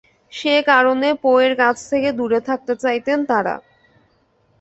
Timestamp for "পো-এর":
1.23-1.53